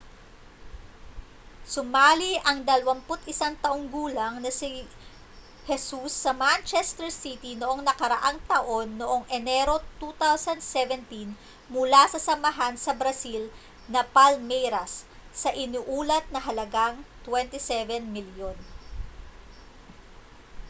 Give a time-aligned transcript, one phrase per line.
[1.73, 3.21] sumali ang 21
[3.63, 4.71] taong gulang na si
[5.69, 11.29] jesus sa manchester city noong nakaraang taon noong enero 2017
[11.75, 13.43] mula sa samahan sa brazil
[13.93, 14.93] na palmeiras
[15.41, 18.57] sa iniulat na halagang â£27 milyon